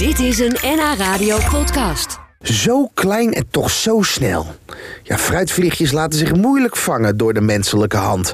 [0.00, 2.18] Dit is een NH Radio podcast.
[2.40, 4.46] Zo klein en toch zo snel.
[5.02, 8.32] Ja, fruitvliegjes laten zich moeilijk vangen door de menselijke hand.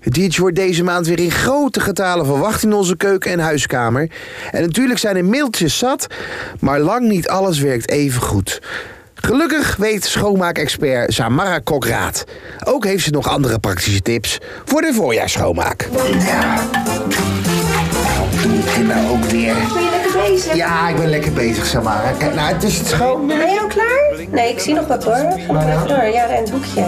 [0.00, 4.10] Het diertje wordt deze maand weer in grote getalen verwacht in onze keuken en huiskamer.
[4.50, 6.06] En natuurlijk zijn er mailtjes zat,
[6.60, 8.60] maar lang niet alles werkt even goed.
[9.14, 12.24] Gelukkig weet schoonmaakexpert Samara Kokraat.
[12.64, 15.88] Ook heeft ze nog andere praktische tips voor de voorjaarsschoonmaak.
[16.18, 16.57] Ja.
[20.58, 22.12] Ja, ik ben lekker bezig, Samara.
[22.18, 23.26] Kijk, nou, het is het schoon.
[23.26, 24.26] Ben je al klaar?
[24.30, 25.14] Nee, ik zie nog wat hoor.
[25.14, 26.04] Ga maar even door.
[26.04, 26.84] Ja, en het hoekje.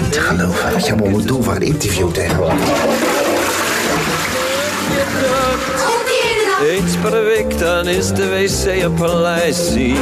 [0.00, 2.58] Niet te geloven wat je allemaal moet doen voor een interview tegenwoordig.
[6.80, 9.94] Eens per week dan is de wc een paleisie.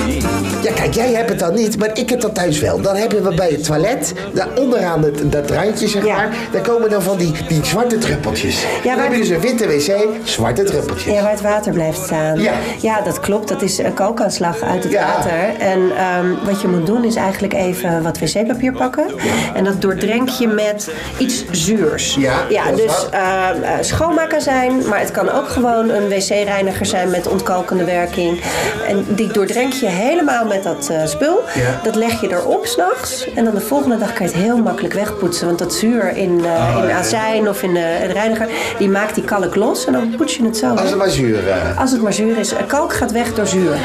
[0.63, 2.81] Ja, kijk, jij hebt het dan niet, maar ik heb dat thuis wel.
[2.81, 6.17] Dan hebben we bij het toilet, daar onderaan het, dat randje, zeg Ja.
[6.17, 8.63] maar, daar komen dan van die, die zwarte druppeltjes.
[8.63, 11.15] Ja, dan maar- heb je dus een witte wc, zwarte druppeltjes.
[11.15, 12.41] Ja, waar het water blijft staan.
[12.41, 12.53] Ja.
[12.81, 13.49] ja dat klopt.
[13.49, 15.07] Dat is een kookaanslag uit het Ja.
[15.07, 15.61] water.
[15.61, 19.07] En ehm, wat je moet doen is eigenlijk even wat wc-papier pakken.
[19.55, 22.15] En dat doordrenk je met iets zuurs.
[22.19, 27.11] Ja, ja dus ehm, eh, schoonmaken zijn, maar het kan ook gewoon een wc-reiniger zijn
[27.11, 28.41] met ontkalkende werking.
[28.89, 31.41] En die doordrenk je helemaal met dat eh, spul.
[31.55, 31.81] Ja.
[31.83, 33.29] Dat leg je erop s'nachts.
[33.35, 35.47] En dan de volgende dag kan je het heel makkelijk wegpoetsen.
[35.47, 39.15] Want dat zuur in, eh, Oh, in azijn of in de, de reiniger, die maakt
[39.15, 39.87] die kalk los.
[39.87, 40.71] En dan poets je het zo.
[40.75, 41.49] Als het maar zuur.
[41.49, 41.79] eh.
[41.81, 42.53] Als het maar zuur is.
[42.67, 43.77] Kalk gaat weg door zuur.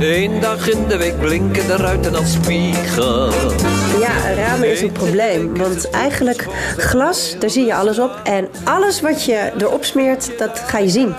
[0.00, 3.26] Eén dag in de week blinken de ruiten als spiegel.
[4.00, 5.56] Ja, ramen is een probleem.
[5.58, 8.10] Want eigenlijk glas, daar zie je alles op.
[8.24, 11.14] En alles wat je erop smeert, dat ga je zien.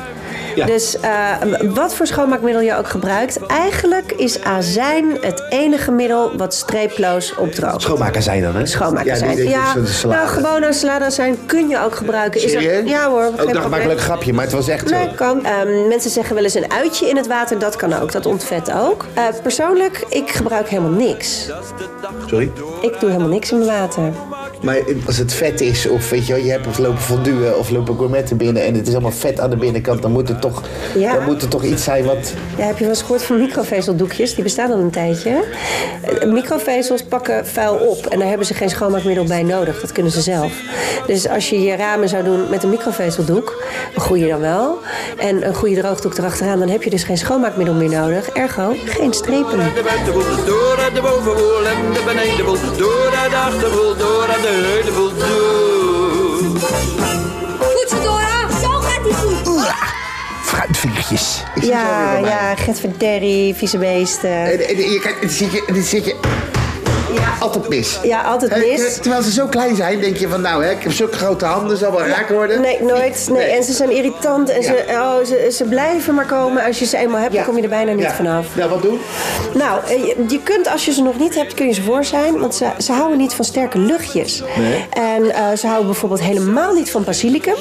[0.60, 0.66] Ja.
[0.66, 1.32] Dus eh,
[1.74, 7.82] wat voor schoonmaakmiddel je ook gebruikt, eigenlijk is azijn het enige middel wat streeploos opdroogt.
[7.82, 8.66] Schoonmaker zijn dan, hè?
[8.66, 9.74] Schoonmaken ja, Ja,
[10.08, 12.44] nou, gewoon een salade zijn kun je ook gebruiken.
[12.44, 12.90] Is er- Serieus?
[12.90, 13.82] ja hoor, Ook ik maak probleem.
[13.82, 14.96] een leuk grapje, maar het was echt zo.
[14.96, 15.46] Nee, kan.
[15.46, 17.60] Ehm, mensen zeggen wel eens een uitje in het water.
[17.60, 18.12] Dat kan ook.
[18.12, 19.06] Dat ontvet ook.
[19.14, 21.50] Eh, persoonlijk, ik gebruik helemaal niks.
[22.28, 22.52] Sorry?
[22.82, 24.04] Ik doe helemaal niks in mijn water.
[24.62, 27.96] Maar als het vet is, of weet je wel, je hebt lopen fonduen of lopen
[27.98, 30.64] gourmetten binnen en het is allemaal vet aan de binnenkant, dan moet er toch,
[30.96, 31.14] Ja.
[31.14, 32.34] dan moet er toch iets zijn wat...
[32.58, 34.34] Ja, heb je wel eens gehoord van microvezeldoekjes?
[34.36, 35.44] Die bestaan al een tijdje.
[36.02, 39.82] Eh, Microvezels pakken vuil op en daar hebben ze geen schoonmaakmiddel bij nodig.
[39.82, 40.52] Dat kunnen ze zelf.
[41.08, 43.64] Dus als je je ramen zou doen met een microvezeldoek,
[43.96, 44.78] een goede dan wel,
[45.18, 48.28] en een goede droogdoek erachteraan, dan heb je dus geen schoonmaakmiddel meer nodig.
[48.30, 49.58] Ergo, geen strepen.
[49.58, 52.56] De buitenboel, door de bovenboel en de benedenboel.
[52.78, 54.09] Door de achterboel, door
[54.42, 56.60] de heulenboel, door.
[57.60, 58.50] Goed zo, Dora.
[58.62, 59.46] Zo gaat die goed.
[60.46, 64.30] Zie het Ja, ja, Gert Verderrie, vieze beesten.
[64.30, 66.16] En, en, je kijkt, zit je, dit zit je
[67.40, 68.00] altijd mis.
[68.04, 68.98] Ja, altijd mis.
[68.98, 71.78] Terwijl ze zo klein zijn, denk je van nou, hè, ik heb zulke grote handen,
[71.78, 72.62] zal wel raak worden.
[72.62, 73.28] Nee, nooit.
[73.32, 73.44] Nee.
[73.44, 76.64] En ze zijn irritant en ze, oh, ze, ze blijven maar komen.
[76.64, 78.14] Als je ze eenmaal hebt, dan kom je er bijna niet Ja.
[78.14, 78.46] vanaf.
[78.56, 79.00] Nou, wat doen?
[79.54, 82.04] Nou, eh, je, je kunt als je ze nog niet hebt, kun je ze voor
[82.04, 82.40] zijn.
[82.40, 84.44] Want ze, ze houden niet van sterke luchtjes.
[84.58, 84.86] Nee.
[84.90, 87.56] En eh, ze houden bijvoorbeeld helemaal niet van basilicum.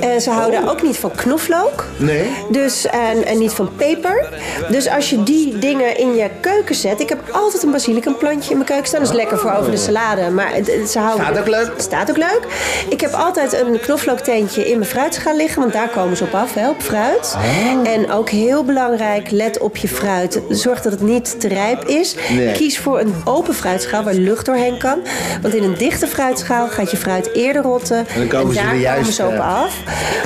[0.00, 1.84] En ze houden ook niet van knoflook.
[1.96, 2.30] Nee.
[2.50, 4.28] Dus, en, en niet van peper.
[4.70, 7.00] Dus als je die dingen in je keuken zet.
[7.00, 9.02] Ik heb altijd een basilicumplantje in mijn keuken staan.
[9.02, 10.30] Is lekker voor over de salade.
[10.30, 11.70] Maar het, het- ze houden, Staat ook leuk.
[11.76, 12.40] Staat ook leuk.
[12.88, 15.60] Ik heb altijd een knoflookteentje in mijn fruitschaal liggen.
[15.60, 17.34] Want daar komen ze op af, hè, op fruit.
[17.36, 17.88] Oh.
[17.92, 20.40] En ook heel belangrijk, let op je fruit.
[20.48, 22.14] Zorg dat het niet te rijp is.
[22.30, 22.52] Nee.
[22.52, 24.98] Kies voor een open fruitschaal waar lucht doorheen kan.
[25.42, 28.06] Want in een dichte fruitschaal gaat je fruit eerder rotten.
[28.16, 29.74] dan komen ze daar juist, komen ze op af.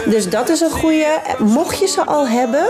[0.06, 1.06] Dus dat is een goede.
[1.38, 2.64] Mocht je ze al hebben,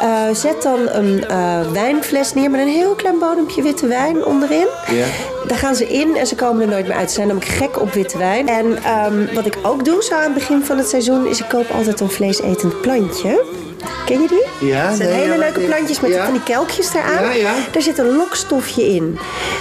[0.00, 4.66] eh, zet dan een eh, wijnfles neer met een heel klein bodempje witte wijn onderin.
[4.90, 4.99] Ja.
[5.46, 7.08] Daar gaan ze in en ze komen er nooit meer uit.
[7.08, 8.48] Ze zijn namelijk gek op witte wijn.
[8.48, 11.48] En ehm, wat ik ook doe zo aan het begin van het seizoen, is ik
[11.48, 13.44] koop altijd een vleesetend plantje.
[14.10, 14.68] Ken je die?
[14.68, 16.24] Ja, Dat zijn nee, hele ja, leuke plantjes met Ja.
[16.24, 17.24] van die kelkjes eraan.
[17.24, 17.52] Ja, ja.
[17.72, 19.18] Daar zit een lokstofje in.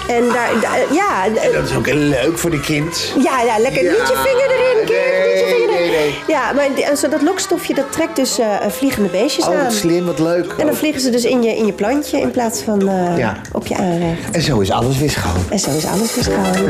[0.07, 3.13] En daar, daar- ja, eh, Dat is ook leuk voor de kind.
[3.23, 3.83] ja, ja, lekker.
[3.83, 3.89] Ja.
[3.89, 4.89] Niet je vinger erin, kind.
[4.89, 5.91] Nee, niet je vinger erin.
[5.91, 6.15] nee.
[6.27, 9.63] Ja, maar zo dat lokstofje dat trekt dus eh, vliegende beestjes Oh, aan.
[9.63, 10.53] wat slim, wat leuk.
[10.57, 13.41] En dan vliegen ze dus in je, in je plantje in plaats van eh, Ja.
[13.51, 14.31] op je aanrecht.
[14.31, 15.43] En zo is alles weer schoon.
[15.49, 16.69] En zo is alles weer schoon.